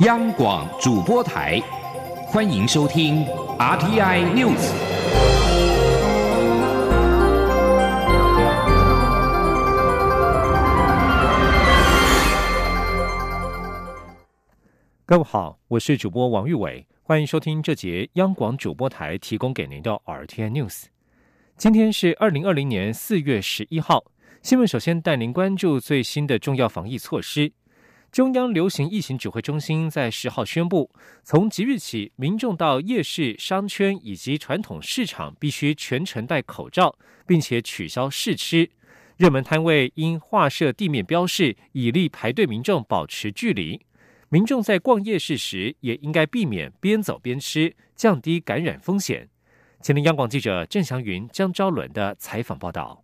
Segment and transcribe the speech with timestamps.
[0.00, 1.60] 央广主播台，
[2.26, 3.24] 欢迎收听
[3.56, 4.72] RTI News。
[15.06, 20.86] 各位好，我是主播王玉伟，欢迎收听这节央广主播台提供给您的 RTI News。
[21.56, 24.02] 今天是二零二零年四月十一号，
[24.42, 27.52] 新闻首先带您关注最新的重要防疫措施。
[28.14, 30.88] 中央流行疫情指挥中心在十号宣布，
[31.24, 36.96] 从即日起，民众到夜市、商圈以及传统市场必须全程戴口罩，
[37.26, 38.70] 并且取消试吃。
[39.16, 43.80] 热门摊位应画设地面标示，以利排队民众保持距离。
[44.28, 49.28] 民众在逛夜市时，也应该避免边走边吃，降低感染风险。
[49.80, 53.02] 前天央广记者郑祥云、江昭伦的采访报道。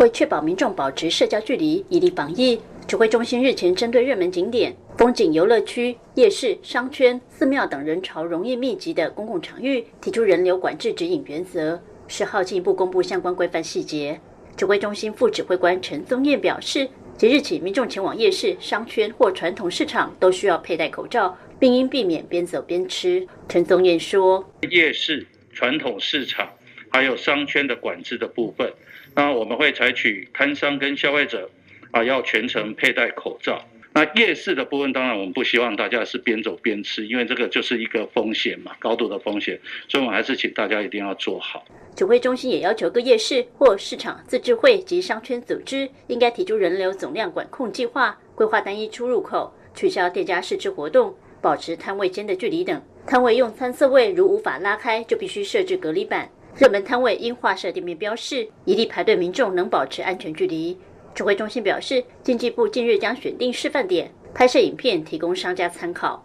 [0.00, 2.60] 为确保民众保持社交距离，以利防疫。
[2.86, 11.82] 指挥中心日前针对热门景点、风景游乐区、夜市、商圈、寺庙等人潮容易密集的公共场域，提出人流管制指引原则。
[12.06, 14.20] 十号进一步公布相关规范细节。
[14.56, 16.88] 指挥中心副指挥官陈宗彦表示，
[17.18, 23.26] 即日起，民众前往夜市、商圈或传统市场都需要佩戴口罩，并应避免边走边吃。
[23.48, 26.48] 陈宗彦说：“夜市、传统市场
[26.92, 28.72] 还有商圈的管制的部分，
[29.12, 31.50] 那我们会采取摊商跟消费者。”
[31.96, 33.58] 啊，要全程佩戴口罩。
[33.94, 39.58] 那夜市的部分，当然我们不希望大家是边走边吃，因为这个就是一个风险嘛，高度的风险。
[39.88, 41.64] 所以，我们还是请大家一定要做好。
[41.94, 52.82] 指挥中心也要求各夜市或市场自治会及商圈组织，应该提出人流总量管控计划，规划单一出入口，取消店家试吃活动，保持摊位间的距离等。
[53.06, 56.28] 摊位用餐色位如无法拉开，就必须设置隔离板。
[56.58, 60.76] 热门摊位应画设店面标示，以利排队民众能保持安全距离。
[61.16, 66.22] 指挥中心表示，经济部近日将选定示范点，拍摄影片提供商家参考。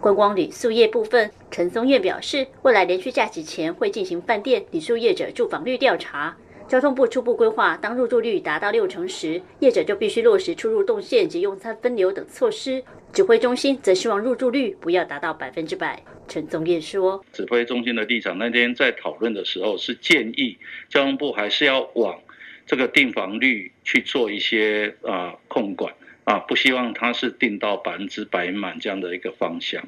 [0.00, 6.36] 观光旅宿业部分，陈松燕表示，未来连续假期前会进行饭店、旅宿业者住房率调查。
[6.66, 12.82] 交通部初步规划，当入住率达到六成时，业者就必须落实出入动线及用餐分流等措施。
[13.12, 16.02] 指挥中心则希望入住率不要达到百分之百。
[16.26, 20.58] 陈宗彦说，指挥中心的立场那天在讨论的时候是建议
[20.88, 22.18] 交通部还是要往。
[22.66, 25.92] 这个订房率去做一些啊控管
[26.24, 29.82] 啊，不希望它是订到百分之百满这样的一个方向。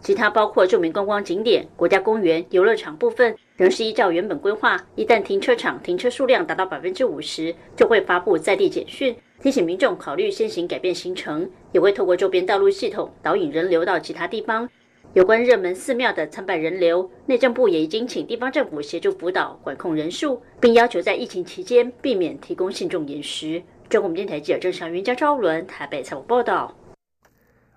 [0.00, 4.78] 其他包括著名观光景点、国家公园、游乐场部分，仍是依照原本规划。
[4.96, 14.66] 一旦停车场停车数量达到百分之五十，就会发布在地简讯，提醒民众考虑先行改变行程，也会透过周边道路系统导引人流到其他地方。
[15.12, 23.60] 有关热门寺庙的参拜人流，内政部也已经请地方政府协助辅导管控人数，并要求在疫情期间避免提供信众饮食。
[23.88, 26.76] 中国电台记者郑祥云、江昭伦台北采访报道。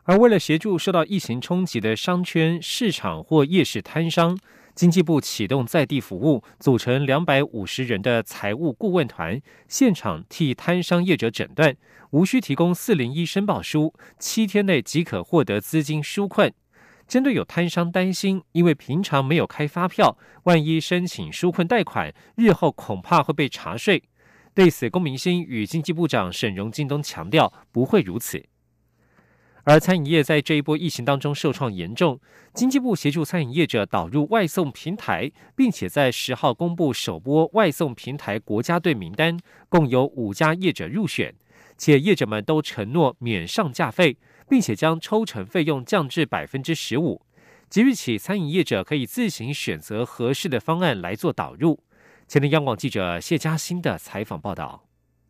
[0.04, 4.38] 而为了协助受到疫情冲击的商圈、市场或夜市摊商，
[4.76, 11.76] 经济部启动在地服务，组成两百五十人的财务顾问团，现场替摊商业者诊断，
[12.12, 16.54] 无需提供四零一申报书，七天内即可获得资金纾困。
[17.08, 24.04] 针对有摊商担心，因为平常没有开发票，万一申请纾困贷款，日后恐怕会被查税。
[24.54, 28.44] 对此，龚明鑫与经济部长沈荣京东强调，不会如此。
[29.66, 32.20] 而餐饮业在这一波疫情当中受创严重，
[32.54, 41.34] 经济部协助餐饮业者导入外送平台，并且在十号公布首波外送平台国家队名单，共有五家业者入选，
[41.78, 44.18] 且业者们都承诺免上架费。
[44.50, 47.22] 并且将抽成费用降至百分之十五。
[47.70, 51.84] 即日起，餐饮业者可以自行选择合适的方案来做导入。
[52.28, 54.86] 前天央广记者谢嘉欣的采访报道：，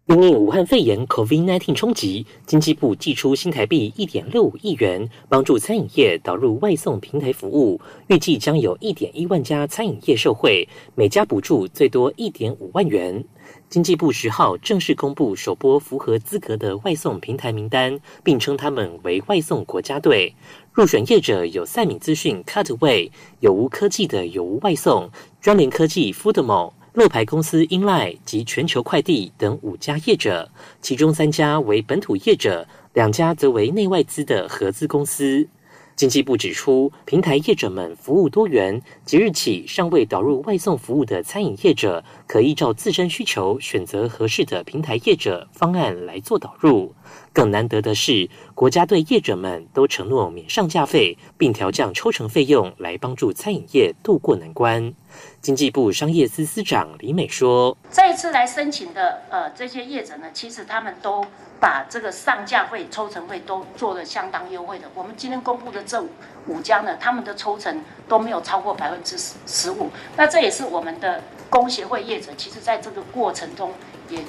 [0.06, 7.80] 因应武汉肺炎 （COVID-19） 冲击，经济部寄出新台币一点六五亿元，帮助餐饮业导入外送平台服务。
[8.08, 13.24] 预计将有一点一万家餐饮业受惠，每家补助最多一点五万元。
[13.70, 20.36] 经济部十号正式公布首波符合资格的外送平台名单，并称他们为外送国家队。
[20.74, 35.48] 入选业者有赛米资讯 Cutaway、有无科技的有无外送、专联科技 Foodmo、乐牌公司英赖及全球快递等五家业者，其中三家为本土业者，两家则为内外资的合资公司。
[35.96, 46.94] 经济部指出，平台业者们服务多元，即日起尚未导入外送服务的餐饮业者，可依照自身需求选择合适的平台业者方案来做导入。
[47.34, 54.94] 更难得的是，国家队业者们都承诺免上架费，并调降抽成费用，来帮助餐饮业渡过难关。
[55.42, 61.26] 经济部商业司司长李美说：“这一次来申请的呃这些业者呢，其实他们都
[61.60, 64.88] 把这个上架费、抽成费都做了相当优惠的。
[64.94, 66.04] 我们今天公布的这
[66.46, 69.90] 五家呢，他们的抽成都没有超过百分之十十五。
[70.16, 73.72] 那这也是我们的工协会业者，其实在这个过程中
[74.08, 74.20] 也。”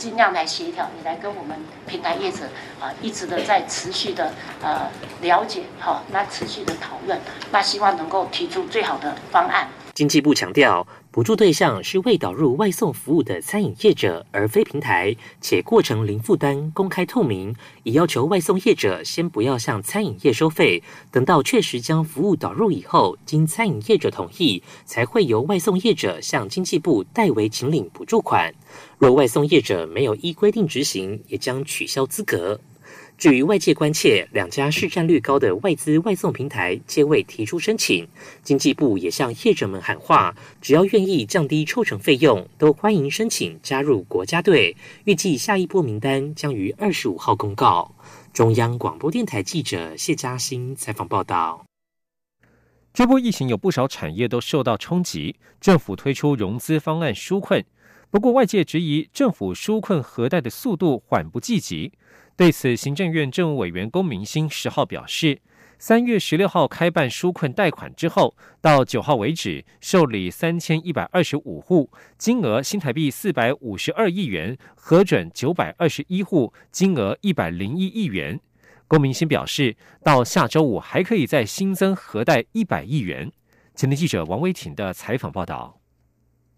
[0.00, 1.54] 尽量来协调，也来跟我们
[1.86, 2.46] 平台业者
[2.80, 4.32] 啊，一直的在持续的
[4.62, 7.20] 呃了解，好，那持续的讨论，
[7.52, 9.68] 那希望能够提出最好的方案。
[9.94, 10.86] 经济部强调。
[11.12, 17.52] 补助对象是未导入外送服务的餐饮业者，而非平台，且过程零负担、公开透明。
[17.82, 20.80] 已要求外送业者先不要向餐饮业收费，
[21.10, 28.54] 等到确实将服务导入以后，经餐饮业者同意，才会由外送业者向经济部代为请领补助款。
[28.98, 32.60] 若外送业者没有依规定执行，也将取消资格。
[33.20, 38.08] 至于外界关切两家市占率高的外资外送平台皆未提出申请，
[38.42, 44.74] 经济部也向业者们喊话：只要愿意降低抽成费用，都欢迎申请加入国家队。
[45.04, 47.94] 预计下一波名单将于二十五号公告。
[48.32, 51.66] 中央广播电台记者谢嘉欣采访报道。
[52.94, 57.62] 这波疫情有不少产业都受到冲击，政府推出融资方案纾困，
[58.10, 61.92] 不过外界质疑政府纾困核贷的速度缓不济急。
[62.36, 65.40] 对此，行政院政务委员龚明鑫十号表示，
[65.78, 78.40] 三月十六号开办纾困贷款之后，到九号为止受理三千一百二十五户，金额新台币四百五十二亿元，核准九百二十一户，金额一百零一亿元。
[78.88, 83.30] 龚明鑫表示，到下周五还可以再新增核贷一百亿元。
[83.76, 85.79] 前天记者王威婷的采访报道。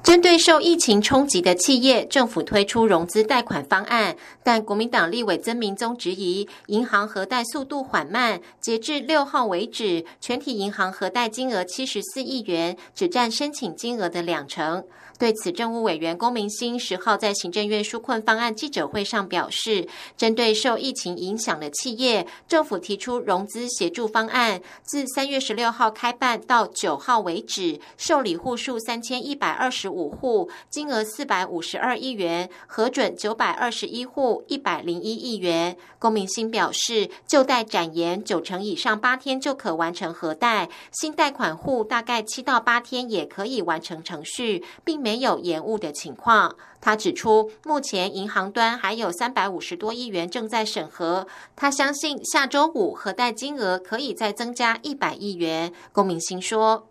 [0.02, 8.40] 针对受疫情冲击的企业，政府推出融资贷款方案，但国民党立委曾明宗质疑银行核贷速度缓慢。
[8.60, 14.84] 截至六号为止，全体银行核贷金额七十四亿元，只占申请金额的两成。
[15.22, 19.86] 对此，政务委员龚明鑫十号在行政院纾困方案记者会上表示，
[20.16, 35.76] 针对受疫情影响的企业，政府提出融资协助方案，自三月十六号开办到九号为止，受理户数三千一百二十五户，金额四百五十二亿元，核准九百二十一户，一百零一亿元。
[36.00, 45.11] 龚明鑫表示，旧贷展延九成以上，八天就可完成核贷；新贷款户大概七到八天也可以完成程序，并没。
[45.12, 46.56] 没有延误的情况。
[46.80, 51.26] 他指出，目前银行端还有三百五十多亿元正在审核。
[51.54, 55.70] 他相信下周五核贷金额可以再增加一百亿元。
[55.92, 56.88] 龚明鑫说：“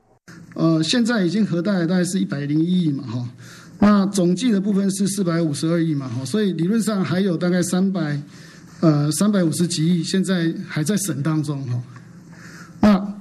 [0.53, 3.27] 呃，现在已经核贷大概是一百零一亿嘛，哈，
[3.79, 8.21] 那总计的部分是四百五十二亿嘛，哈，所以理论上还有大概三百
[8.81, 11.83] 呃三百五十几亿，现在还在审当中，哈。
[12.81, 13.15] 那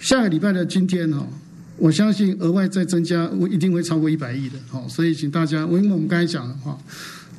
[0.00, 1.26] 下个礼拜的今天，哈。”
[1.78, 6.76] 我相信额外再增加，我一定会超过一百亿的，好，所以请大家，因为我们刚才讲的话，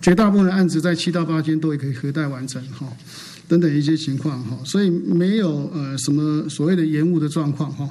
[0.01, 2.87] 绝大部分的案子在七到八天都可以核贷完成，哈，
[3.47, 7.89] 等等一些情况，哈，所以没有呃什么所谓的延误的状况，哈。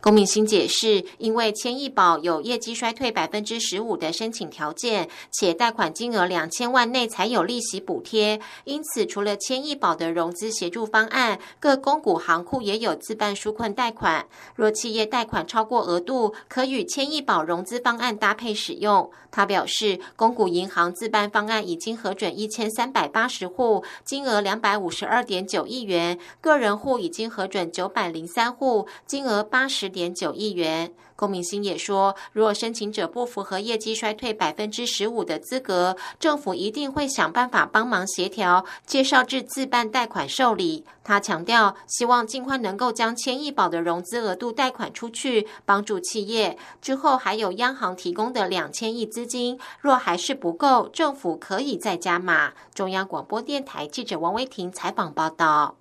[0.00, 14.26] 龚明鑫解释，因为千亿保有业绩衰退百分之十五的申请条件，且贷款金额两千万内才有利息补贴，因此除了千亿保的融资协助方案，各公股行库也有自办纾困贷款。
[14.54, 19.10] 若企业贷款超过额度，可与千亿保融资方案搭配使用。
[19.36, 29.90] 他表示，公股银行自办方案已经核准一千三百八十户，金额两百五十二点九亿元；个人户已经核准九百零三户，金额八十。
[29.96, 30.92] 点九亿元。
[31.16, 40.84] 龚明鑫也说，如果申请者不符合业绩衰退百分之十五的资格，政府一定会想办法帮忙协调，介绍至自办贷款受理。
[41.02, 46.58] 他强调，希望尽快能够将千亿保的融资额度贷款出去，帮助企业。
[46.82, 52.52] 之后还有央行提供的两千亿资金，若还是不够，政府可以再加码。
[52.74, 55.76] 中央广播电台记者王威婷采访报道。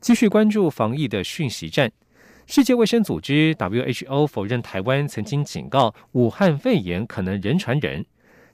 [0.00, 1.90] 继续关注防疫的讯息站。
[2.46, 8.04] 世界卫生组织 （WHO） 否认台湾曾经警告武汉肺炎可能人传人。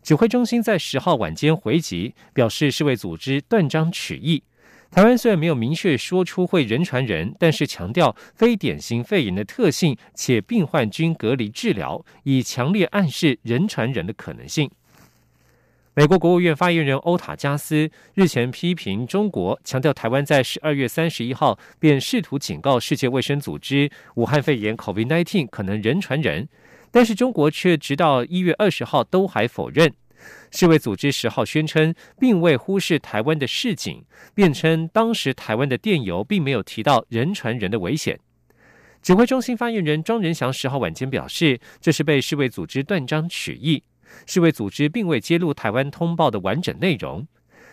[0.02, 4.42] 指挥中心在十号晚间回击，表示世卫组织断章取义。
[4.92, 14.70] 台湾虽然没有明确说出会人传人，但是强调非典型肺炎的特性，且病患均隔离治疗，以强烈暗示人传人的可能性。
[15.94, 26.49] 美国国务院发言人欧塔加斯日前批评中国，强调台湾在十二月三十一号便试图警告世界卫生组织，武汉肺炎 （COVID-19） 可能人传人，
[26.92, 29.92] 但是中国却直到一月二十号都还否认。
[30.52, 38.16] 世卫组织十号宣称，并未忽视台湾的示警，辩称当时台湾的电邮并没有提到人传人的危险。
[39.02, 43.82] 指挥中心发言人庄仁祥十号晚间表示，这是被世卫组织断章取义，
[44.26, 47.26] 世卫组织并未揭露台湾通报的完整内容。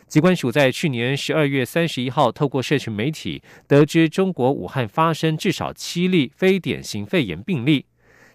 [0.08, 7.86] 机关署在去年十二月三十一号透过社群媒体得知，中国武汉发生至少七例非典型肺炎病例。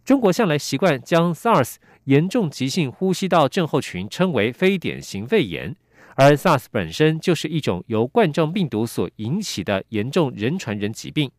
[0.04, 5.74] 中国向来习惯将 SARS 严重急性呼吸道症候群称为非典型肺炎，
[6.16, 11.30] 而 SARS 本身就是一种由冠状病毒所引起的严重人传人疾病。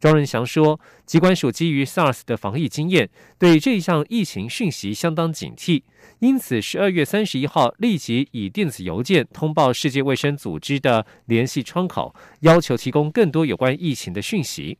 [0.00, 5.82] 庄仁祥说，机关署基于 SARS 的防疫经验，对这一项疫情讯息相当警惕，
[6.20, 14.78] 因此十二月三十一号立即以电子邮件通报世界卫生组织的联系窗口，要求提供更多有关疫情的讯息。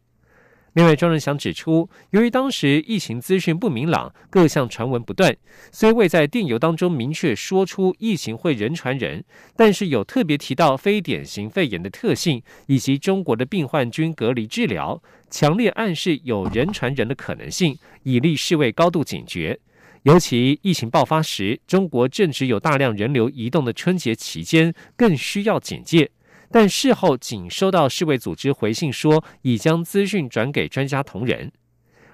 [0.75, 5.37] 另外，庄仁祥指出，由于当时疫情资讯不明朗，各项传闻不断，
[5.73, 9.25] 虽未在电邮当中明确说出疫情会人传人，
[9.57, 19.59] 但是有特别提到非典型肺炎的特性，以及中国的病患均隔离治疗，强烈暗示有人传人的可能性，以利世卫高度警觉。
[20.05, 26.11] 尤其疫情爆发时，中国正值有大量人流移动的春节期间，更需要警戒。
[26.51, 31.51] 但事后仅收到世卫组织回信说，已将资讯转给专家同仁。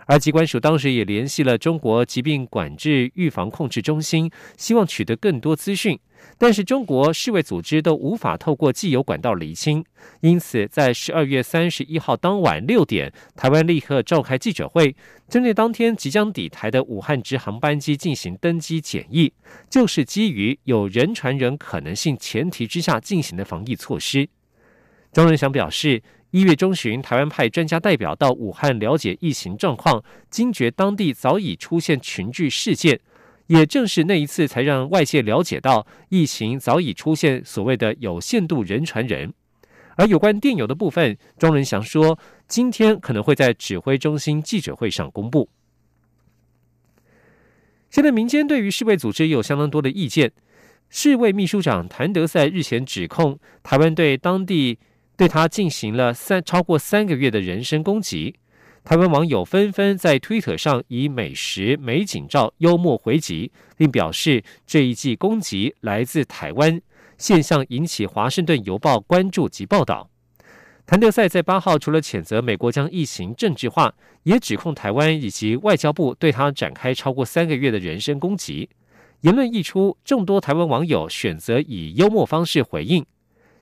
[0.07, 5.99] 而机关署当时也联系了中国疾病管制预防控制中心，希望取得更多资讯。
[6.39, 9.85] 但是中国世卫组织都无法透过既有管道厘清，
[10.21, 14.95] 因此在十二月三十一号当晚六点，台湾立刻召开记者会，
[15.29, 19.33] 针对当天即将抵台的武汉直航班机进行登机检疫，
[19.69, 24.29] 就是基于有人传人可能性前提之下进行的防疫措施。
[25.13, 33.01] 庄仁祥表示，一月中旬，台湾派专家代表到武汉了解疫情状况，惊觉当地早已出现群聚事件。
[33.47, 39.33] 也正是那一次，才让外界了解到疫情早已出现所谓的有限度人传人。
[39.95, 42.19] 而有关电邮的部分，庄仁祥说，
[42.49, 45.49] 今天可能会在指挥中心记者会上公布。
[47.89, 50.33] 现在民间对于世卫组织有相当多的意见。
[50.91, 54.79] 世卫秘书长谭德赛日前指控台湾对当地
[55.17, 58.35] 对他进行了三超过三个月的人身攻击。
[58.85, 66.81] 台湾网友纷纷在推特上以美食美景照幽默回击，并表示这一季攻击来自台湾，
[67.19, 70.09] 现象引起《华盛顿邮报》关注及报道。
[70.87, 73.93] 谭德赛在八号除了谴责美国将疫情政治化，
[74.23, 78.71] 也指控台湾以及外交部对他展开超过三个月的人身攻击。
[79.23, 83.05] 言论一出，众多台湾网友选择以幽默方式回应。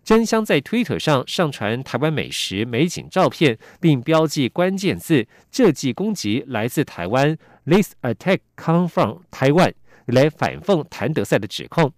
[0.04, 9.72] 真香在推特上上传台湾美食美景照片，并标记关键字“这记攻击来自台湾 ”，This attack come from Taiwan，
[10.06, 11.92] 来反讽谭德赛的指控。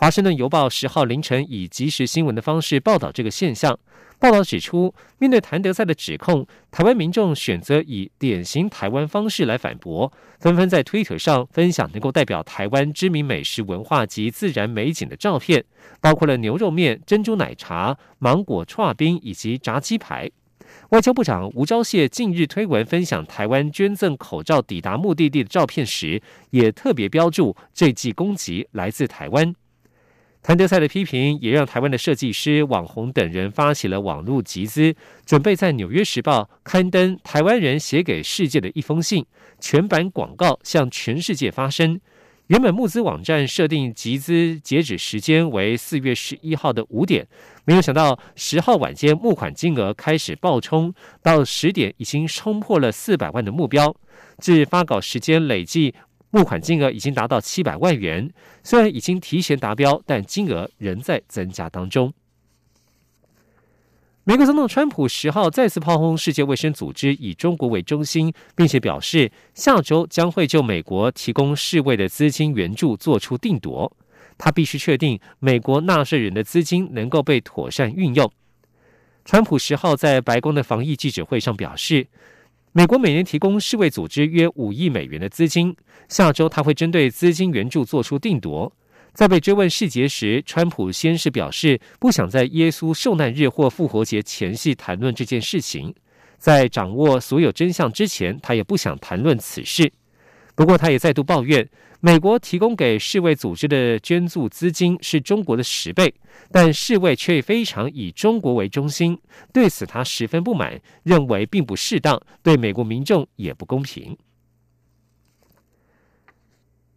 [0.00, 3.78] 华盛顿邮报十号凌晨以即时新闻的方式报道这个现象。
[4.18, 15.62] 报道指出，面对谭德赛的指控，台湾民众选择以典型台湾方式来反驳，纷纷在推特上分享能够代表台湾知名美食文化及自然美景的照片，
[16.00, 20.30] 包括了牛肉面、珍珠奶茶、芒果串冰以及炸鸡排。
[20.92, 29.54] 外交部长吴钊燮近日推文分享台湾捐赠口罩抵达目的地的照片时，也特别标注这记攻击来自台湾。
[30.42, 34.94] 谭德赛的批评也让台湾的设计师、网红等人发起了网络集资，
[35.26, 39.26] 准备在《纽约时报》刊登台湾人写给世界的一封信，
[39.60, 42.00] 全版广告向全世界发声。
[42.46, 47.28] 原本募资网站设定集资截止时间为四月十一号的五点，
[47.66, 50.92] 没有想到十号晚间募款金额开始爆冲，
[51.22, 53.94] 到十点已经冲破了四百万的目标，
[54.38, 55.94] 至发稿时间累计。
[56.30, 58.32] 募款金额已经达到七百万元，
[58.62, 62.12] 虽然已经提前达标，但金额仍在增加当中。
[64.22, 73.96] 美国总统川普十号再次炮轰世界卫生组织以中国为中心，并且表示下周将会就美国提供世卫的资金援助做出定夺。
[74.38, 78.30] 他必须确定美国纳税人的资金能够被妥善运用。
[79.24, 82.06] 川普十号在白宫的防疫记者会上表示。
[82.72, 85.74] 美国每年提供世卫组织约五亿美元的资金，
[86.08, 88.72] 下周他会针对资金援助做出定夺。
[89.12, 95.92] 在被追问细节时，川普先是表示不想在耶稣受难日或复活节前夕谈论这件事情，
[96.38, 99.92] 在掌握所有真相之前，他也不想谈论此事。
[100.54, 101.68] 不过，他也再度抱怨。
[102.02, 106.14] 美国提供给世卫组织的捐助资金是中国的十倍，
[106.50, 109.18] 但世卫却非常以中国为中心，
[109.52, 114.16] 对此他十分不满，认为并不适当，对美国民众也不公平。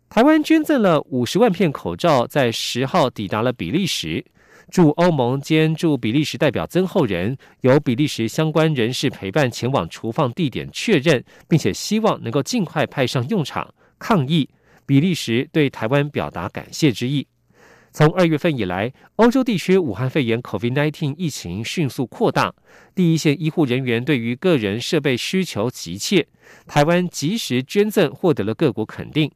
[0.08, 4.24] 台湾捐赠了五十万片口罩，在十号抵达了比利时。
[4.72, 14.50] 驻欧盟兼驻比利时代表曾厚仁由比利时相关人士陪伴前往储放地点确认，并且希望能够尽快派上用场抗议。
[14.86, 17.28] 比利时对台湾表达感谢之意。
[17.92, 22.52] 从二月份以来，欧洲地区武汉肺炎 （COVID-19） 疫情迅速扩大，
[22.96, 26.26] 第一线医护人员对于个人设备需求急切，
[26.66, 29.32] 台湾及时捐赠获得了各国肯定。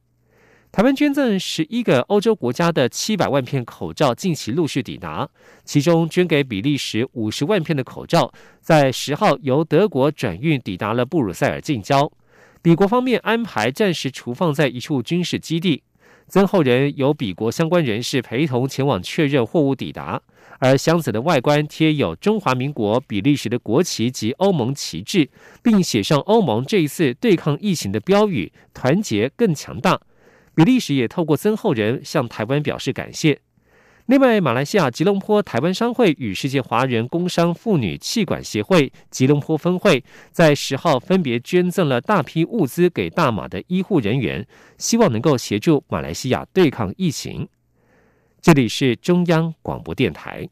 [0.72, 5.26] 台湾捐赠十一个欧洲国家的七百万片口罩，近期陆续抵达。
[5.64, 12.10] 其中捐给比利时五十万片的口罩，在十号由德国转运抵达了布鲁塞尔近郊。
[12.60, 15.82] 比国方面安排暂时储放在一处军事基地。
[16.26, 20.20] 曾后人由比国相关人士陪同前往确认货物抵达。
[20.58, 25.30] 而箱子的外观贴有中华民国、比利时的国旗及欧盟旗帜，
[25.62, 30.00] 并写上欧盟这一次对抗疫情的标语：“团结更强大。”
[30.54, 33.40] 比利时也透过曾厚人向台湾表示感谢。
[34.08, 44.46] 另外，马来西亚吉隆坡台湾商会与世界华人工商妇女气管协会吉隆坡分会在十号分别捐赠了大批物资给大马的医护人员，
[44.78, 47.46] 希望能够协助马来西亚对抗疫情。
[48.40, 50.48] 这里是中央广播电台。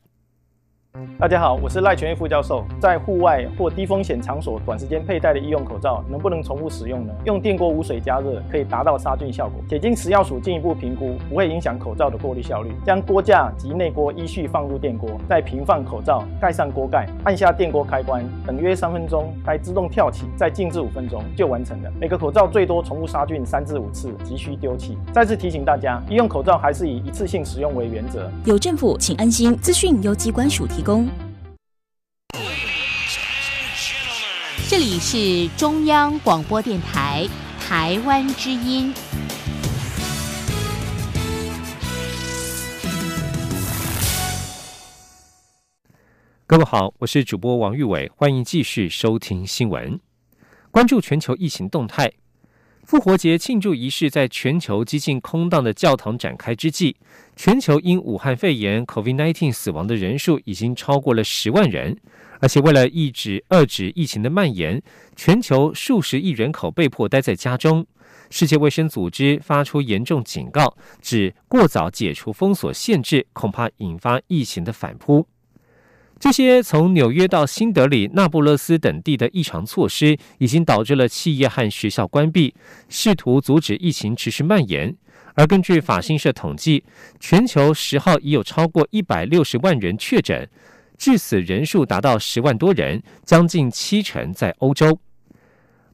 [1.19, 2.65] 大家好，我是赖全义副教授。
[2.79, 7.12] 在户外或低风险场所短时间佩戴的医用口罩，能不能重复使用呢？
[7.25, 12.71] 用电锅无水加热可以达到杀菌效果，且经食药署进一步评估，不会影响口罩的过滤效率。
[12.85, 21.91] 将锅架及内锅依序放入电锅，再平放口罩，盖上锅盖，按下电锅开关，等约三分钟，该自动跳起，再静置五分钟就完成了。
[21.99, 24.97] 每个口罩最多重复杀菌三至五次，急需丢弃。
[25.12, 28.31] 再次提醒大家，医用口罩还是以一次性使用为原则。
[28.45, 29.57] 有政府，请安心。
[29.57, 31.09] 资讯由机关署提供。
[34.69, 37.26] 这里是中央广播电台
[37.59, 38.95] 台湾之音。
[46.47, 49.99] 各位好，我是主播王玉伟，欢迎继续收听新闻，
[50.71, 52.12] 关注全球疫情动态。
[52.87, 56.95] 复活节庆祝仪式在全球几近空荡的教堂展开之际，
[57.35, 61.99] 全球因武汉肺炎 （COVID-19） 死亡的人数已经超过了十万人，
[62.38, 64.81] 而且为了抑制、遏制疫情的蔓延，
[65.16, 67.84] 全球数十亿人口被迫待在家中。
[68.30, 75.26] 世界卫生组织发出严重警告，指过早解除封锁限制，恐怕引发疫情的反扑。
[76.19, 82.55] 这些从纽约到新德里、那不勒斯等地的异常措施，已经导致了企业和学校关闭，
[82.89, 84.97] 试图阻止疫情持续蔓延。
[85.35, 86.83] 而根据法新社统计，
[87.21, 90.49] 全球十号已有超过一百六十万人确诊，
[90.97, 94.99] 致死人数达到十万多人，将近七成在欧洲。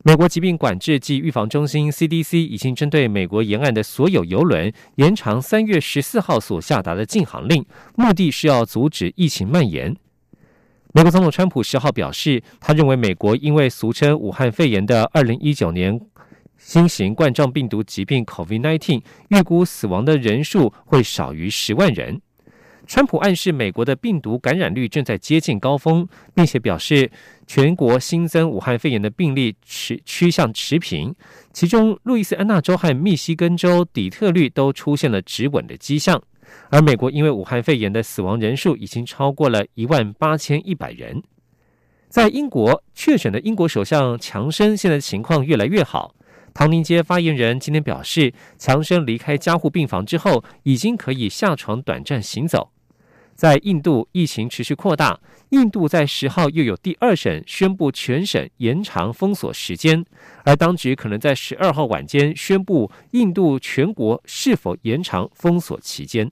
[0.04, 7.64] 美国疾病管制及预防中心 （CDC） 已经针对美国沿岸的所有游轮延长三月十四号所下达的禁航令，
[7.96, 9.96] 目的是要阻止疫情蔓延。
[10.94, 15.98] 美国总统川普十号表示，他认为美国因为俗称武汉肺炎的二零一九年
[16.58, 22.20] 新型冠状病毒疾病 （COVID-19） 预估死亡的人数会少于十万人。
[22.86, 27.10] 川普暗示美国的病毒感染率正在接近高峰，并且表示
[27.46, 31.14] 全国新增武汉肺炎的病例持趋向持平，
[31.54, 36.22] 其中路易斯安那州和密西根州底特律都出现了止稳的迹象。
[36.70, 41.22] 而美国因为武汉肺炎的死亡人数已经超过了一万八千一百人。
[42.08, 46.14] 在英国确诊的英国首相强生现在情况越来越好。
[46.54, 52.70] 唐宁街发言人今天表示，强生离开加护病房之后，已经可以下床短暂行走。
[53.34, 60.04] 在印度疫情持续扩大，印度在十号又有第二省宣布全省延长封锁时间，
[60.44, 66.30] 而当局可能在十二号晚间宣布印度全国是否延长封锁期间。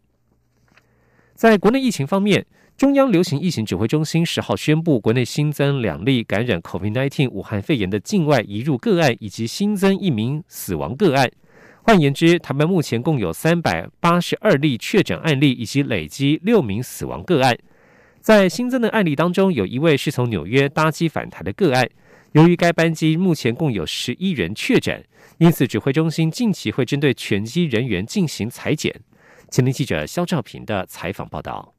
[1.41, 2.45] 在国内疫情方面，
[2.77, 11.31] 中央流行疫情指挥中心十号宣布，国内新增两例感染 COVID-19 武汉肺炎的境外移入个案，以及新增一名死亡个案。
[11.81, 17.57] 换言之，台湾目前共有三百八十二例确诊案例，以及累积六名死亡个案。
[18.21, 21.89] 在新增的案例当中，有一位是从纽约搭机返台的个案。
[22.33, 25.03] 由于该班机目前共有十一人确诊，
[25.39, 28.95] 因此指挥中心近期会针对全机人员进行裁剪。
[29.51, 31.75] 前天记者肖兆平的采访报道。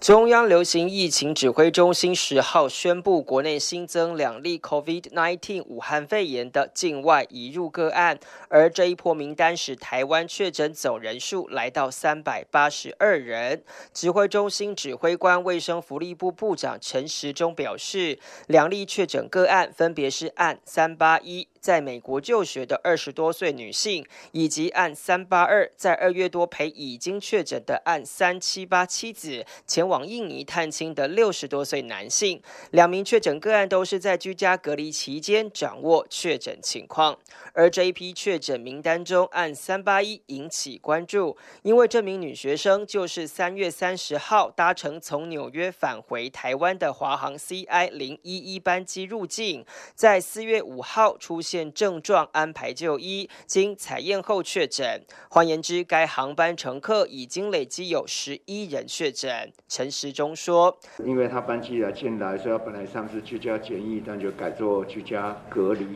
[0.00, 13.62] 中央流行疫情指挥中心十号宣布，国内新增两例 COVID-19 武汉肺炎的境外移入个案，而这一波名单使台湾确诊总人数来到三百八十二人。
[13.94, 21.48] 指挥中心指挥官卫生福利部部长陈时中表示，两例确诊个案分别是按三八一。
[21.60, 32.40] 在美国就学的二十多岁女性，以及按三八二在二月多陪已经确诊的按三七八妻子前往印尼探亲的六十多岁男性，
[32.70, 37.18] 两名确诊个案都是在居家隔离期间掌握确诊情况。
[37.56, 49.64] 而这一批确诊名单中，按三八一引起关注，因为这名女学生就是三月三十号搭乘从纽约返回台湾的华航 CI 零一一班机入境，
[49.94, 55.02] 在四月五号出现症状，安排就医，经采验后确诊。
[55.30, 59.50] 换言之，该航班乘客已经累积有十一人确诊。
[59.66, 65.86] 陈时中说：“因为他班机来进来，所以他本来上次居家检疫，但就改做居家隔离。”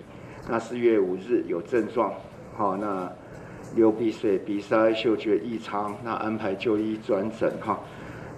[0.48, 2.12] 那四月五日有症状，
[2.56, 3.12] 好，那
[3.76, 7.78] 流鼻水、鼻塞、嗅觉异常，那安排就医转诊，哈，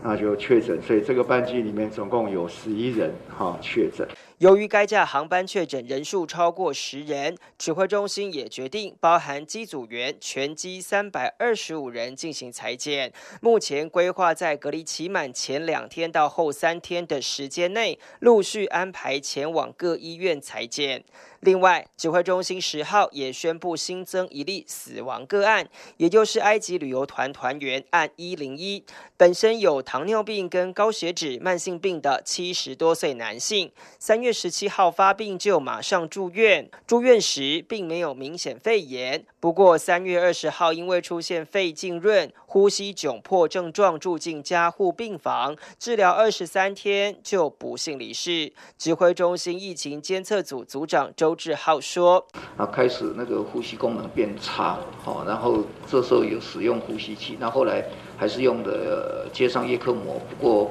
[0.03, 0.79] 那就确诊。
[0.83, 4.07] 所以这个班机里面总共有十一人，哈，确诊。
[4.39, 13.13] 由于该架航班确诊人数超过十人，指挥中心也决定包含机组员全机三百二十五人进行裁剪。
[13.41, 21.05] 目前规划在隔离期满前两天到后三天的时间内，陆续安排前往各医院裁剪。
[21.45, 28.85] 另外，指挥中心十号也宣布新增一例死亡个案，也就是埃及旅游团团员按一零一，
[29.17, 48.53] 本身有糖尿病跟高血脂慢性病的七十多岁男性，三月十七号发病就马上住院，住院时并没有明显肺炎，不过三月二十号因为出现肺浸润、呼吸窘迫症状，住进加护病房治疗二十三天就不幸离世。
[48.77, 51.35] 指挥中心疫情监测组组长周。
[51.35, 52.27] 志浩说
[52.59, 57.83] ：“啊，开始那个呼吸功能变差，好，然后这时候有使用呼吸器，那后来
[58.19, 60.71] 还是用的接上叶克膜，不过，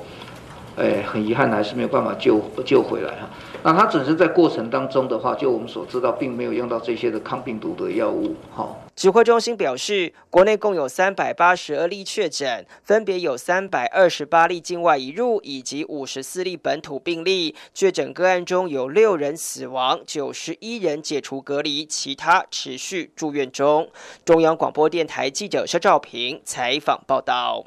[0.78, 3.30] 哎，很遗憾还是没有办法救救回来哈。
[3.64, 17.56] 那他只是在过程当中的话，就我们所知道，并没有用到这些的抗病毒的药物，哈。”指挥中心表示，国内共有三百八十二例确诊，分别有三百二十八例境外移入，以及五十四例本土病例。
[17.74, 23.90] 确诊个案中有六人死亡，九十一人解除隔离，其他持续住院中。
[24.26, 27.66] 中央广播电台记者肖兆平采访报道。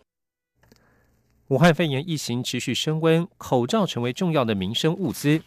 [1.49, 5.43] 武汉肺炎疫情持续升温，口罩成为重要的民生物资。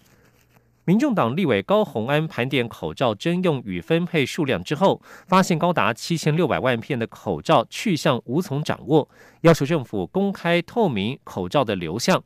[0.86, 9.10] 民众党立委高鸿安盘点口罩征用与分配数量之后，发现高达七千六百万片的口罩去向无从掌握，
[9.42, 12.24] 要求政府公开透明口罩的流向。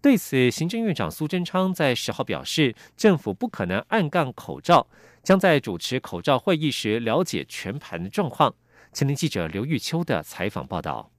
[0.00, 4.86] 对此，行政院长苏贞昌在十号表示，政府不可能暗杠口罩，
[5.22, 8.54] 将在主持口罩会议时了解全盘的状况。
[8.94, 11.10] 前天记者刘玉秋的采访报道。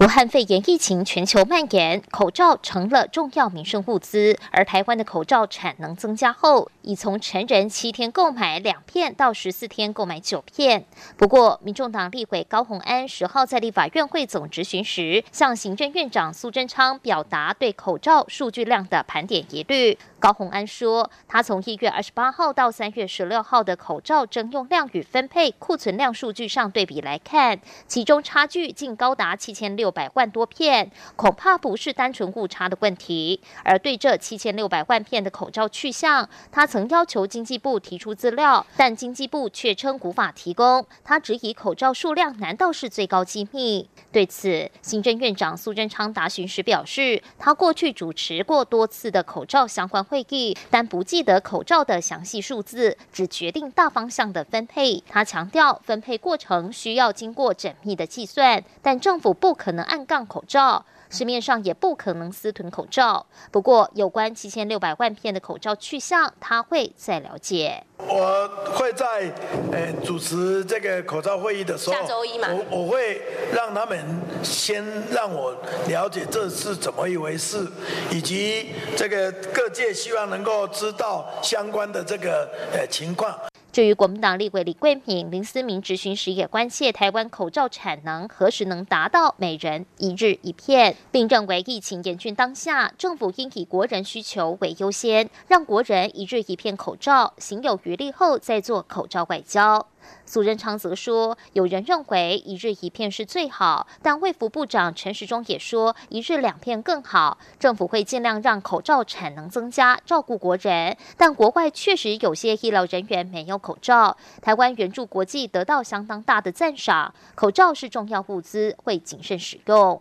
[0.00, 4.36] 武汉肺炎疫情全球蔓延，口罩成了重要民生物资。
[4.50, 10.84] 而台湾的口罩产能增加后，已从成人七天购买两片到十四天购买九片。
[11.16, 19.96] 不过，民众党立委高鸿安十号在立法院会总执行时，向行政院长苏贞昌表达对口罩数据量的盘点疑虑。
[20.24, 33.42] 高鸿安说，他从一月二十八号到三月十六号的口罩征用量与分配库存量数据上对比来看，其中差距竟高达七千六百万多片，恐怕不是单纯误差的问题。
[33.64, 40.86] 而对这七千六百万片的口罩去向，他曾要求经济部提出资料，但经济部却称无法提供。
[41.04, 43.90] 他质疑口罩数量难道是最高机密？
[44.10, 55.02] 对此，行政院长苏贞昌答询时表示，他过去主持过多次的口罩相关会议，但不记得口罩的详细数字，只决定大方向的分配。
[55.08, 60.86] 他强调，分配过程需要经过缜密的计算，但政府不可能按杠口罩。
[61.14, 63.24] 市面上也不可能私囤口罩。
[63.52, 67.84] 不过，有关七千六百万片的口罩去向，他会再了解。
[67.98, 69.32] 我会在
[69.70, 73.22] 呃主持这个口罩会议的时候，下周一嘛，我我会
[73.52, 73.96] 让他们
[74.42, 77.64] 先让我了解这是怎么一回事，
[78.10, 83.38] 以及这个各界希望能够知道相关的这个呃情况。
[83.74, 99.84] 至于国民党立委李桂敏、林思明质询时，也关切台湾口罩产能何时能达到每人一日一片，并认为疫情严峻当下，政府应以国人需求为优先，让国人一日一片口罩，行有余力后再做口罩外交。
[100.26, 107.38] 苏仁昌则说，有人认为一日一片是最好，但卫福部长陈时中也说一日两片更好。
[107.58, 110.96] 政府会尽量让口罩产能增加，照顾国人。
[111.16, 117.14] 但国外确实有些医疗人员没有口罩，台湾援助国际得到相当大的赞赏。
[117.34, 120.00] 口罩是重要物资，会谨慎使用。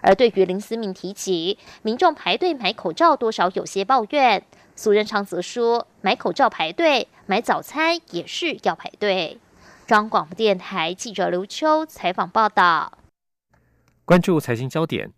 [0.00, 4.44] 而对于林思敏提及民众排队买口罩，多少有些抱怨。
[4.74, 9.38] 苏仁昌则说，买口罩排队，买早餐也是要排队。
[9.86, 12.98] 中广播电台记者刘秋采访报道。
[14.04, 15.10] 关注财经焦点，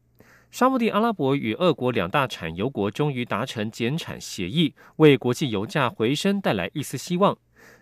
[0.48, 7.37] 沙地阿拉伯与俄国两大产油国终于达成减产协议，为国际油价回升带来一丝希望。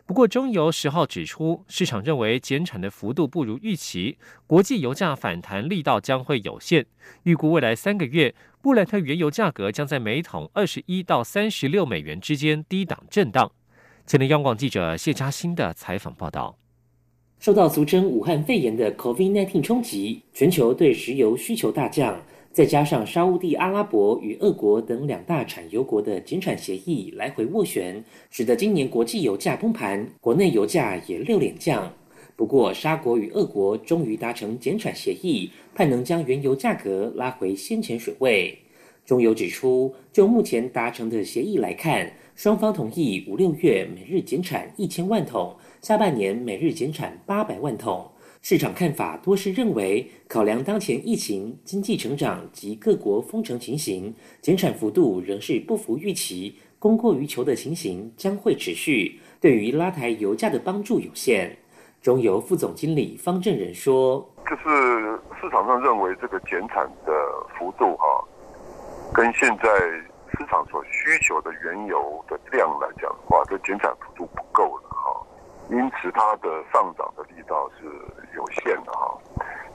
[0.07, 4.17] 不过，中油十号指出，市场认为减产的幅度不如预期，
[4.47, 6.87] 国际油价反弹力道将会有限。
[7.25, 13.53] 预估未来三个月，布兰特原油价格将在每桶二十一到三十六美元之间低档震荡。
[14.05, 16.57] 前天央广记者谢嘉欣的采访报道。
[17.39, 22.21] 受到俗称武汉肺炎的 COVID-19 冲击，全球对石油需求大降。
[22.53, 31.91] 再加上沙地阿拉伯与俄国等两大产油国的减产协议来回斡旋，使得今年国际油价崩盘，国内油价也六连降。
[32.37, 38.59] 不过，沙国与俄国终于达成减产协议，盼能将原油价格拉回先前水位。
[39.07, 48.11] 中油指出，就目前达成的协议来看，双方同意五六月每日减产一千万桶，下半年每日减产八百万桶。
[48.41, 61.57] 市场看法多是认为，考量当前疫情、经济成长及各国封城情形，减产幅度仍是不符预期，供过于求的情形将会持续，对于拉抬油价的帮助有限。
[62.01, 67.13] 中油副总经理方正仁说：“就是市场上认为这个减产的
[67.57, 68.05] 幅度哈，
[69.15, 69.69] 跟现在
[70.33, 75.27] 市场所需求的原油的量来讲的话，这减产幅度不够了哈。”
[75.71, 77.87] 因此，它的上涨的力道是
[78.37, 79.19] 有限的哈。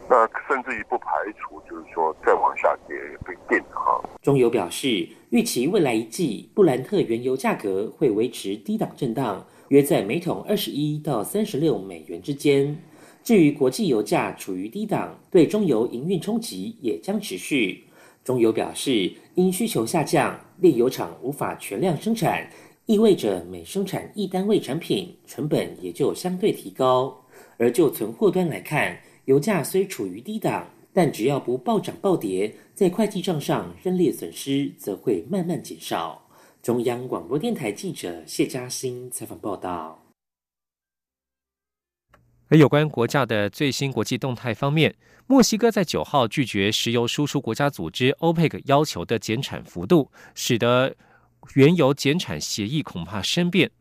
[0.09, 4.01] 那甚至于不排除，就是说再往下跌也不一定哈。
[4.21, 12.77] 中油表示，预期未来一季布兰特原油价格会维持低档震荡，约在每桶二十一到三十六美元之间。
[13.23, 17.83] 至于国际油价处于低档，对中油营运冲击也将持续。
[18.23, 22.49] 中油表示，因需求下降，炼油厂无法全量生产。
[22.85, 27.21] 意味着每生产一单位产品，成本也就相对提高。
[27.57, 36.21] 而就存货端来看，油价虽处于低档，但只要不暴涨暴跌，在会计账上认列损失，则会慢慢减少。
[36.61, 40.06] 中央广播电台记者谢嘉欣采访报道。
[42.49, 50.95] 而有关国家的最新国际动态方面，墨西哥在九号拒绝石油输出国家组织 OPEC 要求的减产幅度，使得。
[51.53, 53.71] 原油减产协议恐怕生变。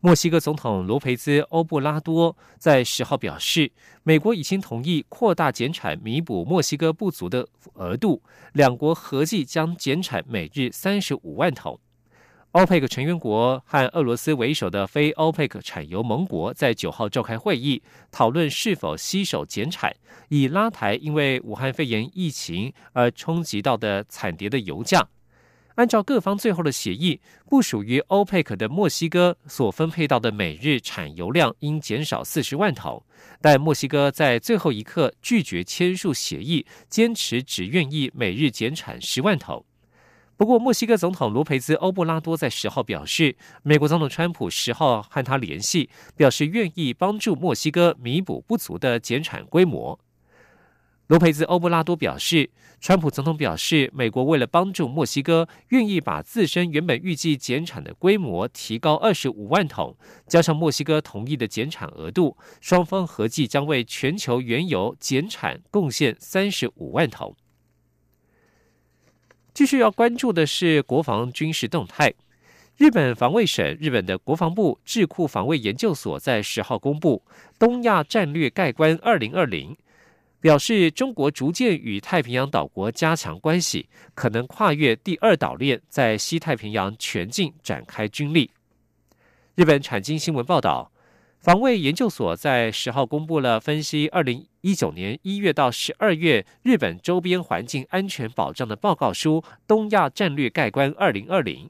[0.00, 3.70] 墨西哥总统罗培兹·欧布拉多在十号表示，
[4.02, 8.20] 美国已经同意扩大减产，弥补墨西哥不足的额度。
[8.54, 11.78] 两国合计将减产每日三十五万桶。
[12.52, 19.96] 欧佩克成员国和俄罗斯为首的非欧佩克产油盟国在九号召开会议，讨论是否携手减产，
[20.28, 25.08] 以拉抬因为武汉肺炎疫情而冲击到的惨跌的油价。
[25.76, 33.02] 按照各方最后的协议，不属于欧佩克的墨西哥所分配到的每日产油量应减少四十万桶，
[33.40, 39.64] 但墨西哥在最后一刻拒绝签署协议，坚持只愿意每日减产十万桶。
[40.42, 50.00] 不过，墨西哥总统罗培兹·欧布拉多在十号表示，美国总统川普十号和他联系，表示愿意帮助墨西哥弥补不足的减产规模。
[51.06, 52.50] 罗培兹·欧布拉多表示，
[52.80, 67.36] 川普总统表示，美国为了帮助墨西哥，愿意把自身原本预计减产的规模提高二十五万桶，加上墨西哥同意的减产额度，双方合计将为全球原油减产贡献三十五万桶。
[69.54, 72.12] 继续要关注的是国防军事动态。
[72.78, 77.22] 日本防卫省、日本的国防部智库防卫研究所在十号公布
[77.58, 79.72] 《东亚战略概观二零二零》。
[80.40, 88.50] 表示，中国逐渐与太平洋岛国加强关系，可能跨越第二岛链，在西太平洋全境展开军力。
[89.54, 90.90] 日本产经新闻报道，
[91.42, 101.66] 防卫研究所在十号公布了分析二零一九年一月到十二月日本周边环境安全保障的报告书《东亚战略概观二零二零》。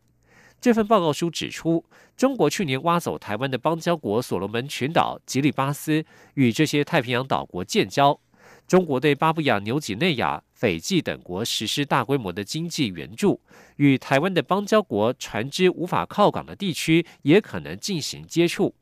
[0.61, 1.87] 这份报告书指出，
[2.19, 6.05] 中国去年挖走台湾的邦交国所罗门群岛、吉里巴斯，
[6.35, 8.21] 与这些太平洋岛国建交。
[8.69, 13.41] 中国对巴布亚、纽几内亚、斐济等国实施大规模的经济援助，
[13.77, 18.75] 与台湾的邦交国船只无法靠港的地区也可能进行接触。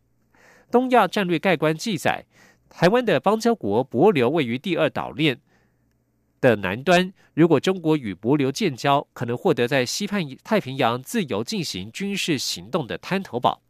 [0.70, 2.24] 东亚战略概观记载，
[2.68, 5.40] 台湾的邦交国帛琉位于第二岛链
[6.40, 13.62] 的南端，如果中国与帛琉建交，可能获得在西畔太平洋自由进行军事行动的滩头堡。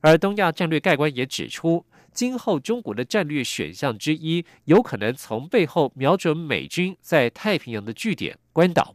[0.00, 1.84] 而东亚战略概观也指出。
[2.14, 8.94] 今后中国的战略选项之一，有可能从背后瞄准美军在太平洋的据点关岛。